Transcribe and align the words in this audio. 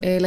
Eh, 0.00 0.20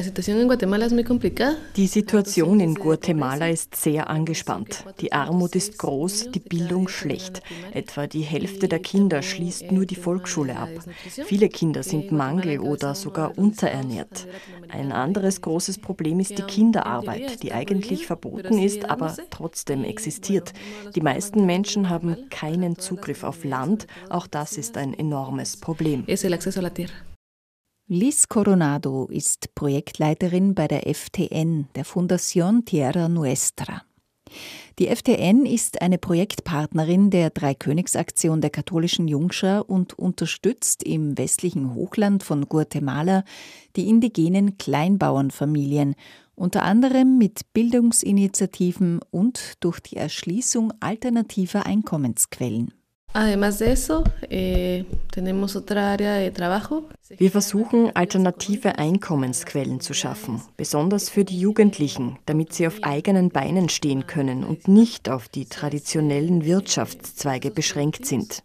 die 1.77 1.87
Situation 1.87 2.59
in 2.59 2.75
Guatemala 2.75 3.47
ist 3.47 3.73
sehr 3.73 4.09
angespannt. 4.09 4.83
Die 4.99 5.13
Armut 5.13 5.55
ist 5.55 5.77
groß, 5.77 6.31
die 6.31 6.41
Bildung 6.41 6.89
schlecht. 6.89 7.41
Etwa 7.71 8.05
die 8.05 8.23
Hälfte 8.23 8.67
der 8.67 8.79
Kinder 8.79 9.21
schließt 9.21 9.71
nur 9.71 9.85
die 9.85 9.95
Volksschule 9.95 10.57
ab. 10.57 10.67
Viele 11.07 11.47
Kinder 11.47 11.83
sind 11.83 12.11
mangel- 12.11 12.59
oder 12.59 12.95
sogar 12.95 13.37
unterernährt. 13.37 14.27
Ein 14.67 14.91
anderes 14.91 15.39
großes 15.39 15.77
Problem 15.77 16.19
ist 16.19 16.37
die 16.37 16.43
Kinderarbeit, 16.43 17.41
die 17.41 17.53
eigentlich 17.53 18.05
verboten 18.05 18.59
ist, 18.59 18.89
aber 18.89 19.15
trotzdem 19.29 19.85
existiert. 19.85 20.51
Die 20.95 21.01
meisten 21.01 21.45
Menschen 21.45 21.89
haben 21.89 22.29
keinen 22.29 22.77
Zugriff 22.77 23.23
auf 23.23 23.45
Land. 23.45 23.87
Auch 24.09 24.27
das 24.27 24.57
ist 24.57 24.75
ein 24.75 24.93
enormes 24.93 25.55
Problem. 25.55 26.03
Liz 27.93 28.29
Coronado 28.29 29.09
ist 29.11 29.53
Projektleiterin 29.53 30.55
bei 30.55 30.69
der 30.69 30.83
FTN, 30.83 31.67
der 31.75 31.85
Fundación 31.85 32.63
Tierra 32.63 33.09
Nuestra. 33.09 33.83
Die 34.79 34.87
FTN 34.87 35.45
ist 35.45 35.81
eine 35.81 35.97
Projektpartnerin 35.97 37.09
der 37.09 37.31
Dreikönigsaktion 37.31 38.39
der 38.39 38.49
katholischen 38.49 39.09
Jungschar 39.09 39.69
und 39.69 39.99
unterstützt 39.99 40.83
im 40.83 41.17
westlichen 41.17 41.75
Hochland 41.75 42.23
von 42.23 42.45
Guatemala 42.45 43.25
die 43.75 43.89
indigenen 43.89 44.57
Kleinbauernfamilien, 44.57 45.95
unter 46.33 46.63
anderem 46.63 47.17
mit 47.17 47.41
Bildungsinitiativen 47.51 49.01
und 49.11 49.55
durch 49.59 49.81
die 49.81 49.97
Erschließung 49.97 50.71
alternativer 50.79 51.65
Einkommensquellen. 51.65 52.73
Además 53.13 53.59
de 53.59 53.73
eso, 53.73 54.05
eh, 54.29 54.85
tenemos 55.11 55.57
otra 55.57 55.91
área 55.91 56.15
de 56.15 56.31
trabajo. 56.31 56.87
Wir 57.17 57.29
versuchen, 57.29 57.91
alternative 57.93 58.77
Einkommensquellen 58.77 59.81
zu 59.81 59.93
schaffen, 59.93 60.41
besonders 60.55 61.09
für 61.09 61.25
die 61.25 61.37
Jugendlichen, 61.37 62.19
damit 62.25 62.53
sie 62.53 62.67
auf 62.67 62.81
eigenen 62.83 63.29
Beinen 63.29 63.67
stehen 63.67 64.07
können 64.07 64.45
und 64.45 64.69
nicht 64.69 65.09
auf 65.09 65.27
die 65.27 65.45
traditionellen 65.45 66.45
Wirtschaftszweige 66.45 67.51
beschränkt 67.51 68.05
sind. 68.05 68.43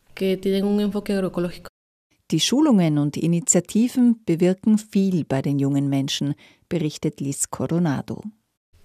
Die 2.30 2.40
Schulungen 2.40 2.98
und 2.98 3.16
Initiativen 3.16 4.24
bewirken 4.24 4.78
viel 4.78 5.24
bei 5.24 5.42
den 5.42 5.60
jungen 5.60 5.88
Menschen, 5.88 6.34
berichtet 6.68 7.20
Liz 7.20 7.50
Coronado. 7.50 8.22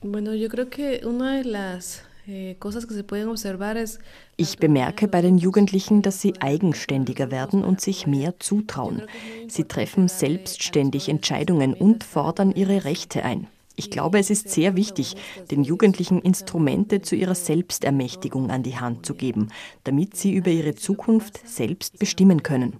Bueno, 0.03 0.33
yo 0.33 0.47
creo 0.49 0.69
que 0.69 1.05
una 1.05 1.37
de 1.37 1.43
las 1.43 2.03
ich 4.37 4.57
bemerke 4.57 5.07
bei 5.07 5.21
den 5.21 5.37
Jugendlichen, 5.37 6.01
dass 6.01 6.21
sie 6.21 6.33
eigenständiger 6.39 7.31
werden 7.31 7.63
und 7.63 7.81
sich 7.81 8.07
mehr 8.07 8.39
zutrauen. 8.39 9.03
Sie 9.47 9.63
treffen 9.63 10.07
selbstständig 10.07 11.09
Entscheidungen 11.09 11.73
und 11.73 12.03
fordern 12.03 12.51
ihre 12.51 12.85
Rechte 12.85 13.23
ein. 13.23 13.47
Ich 13.75 13.89
glaube, 13.89 14.19
es 14.19 14.29
ist 14.29 14.49
sehr 14.49 14.75
wichtig, 14.75 15.15
den 15.49 15.63
Jugendlichen 15.63 16.21
Instrumente 16.21 17.01
zu 17.01 17.15
ihrer 17.15 17.35
Selbstermächtigung 17.35 18.51
an 18.51 18.63
die 18.63 18.77
Hand 18.77 19.05
zu 19.05 19.15
geben, 19.15 19.47
damit 19.85 20.15
sie 20.15 20.33
über 20.33 20.51
ihre 20.51 20.75
Zukunft 20.75 21.47
selbst 21.47 21.97
bestimmen 21.97 22.43
können. 22.43 22.77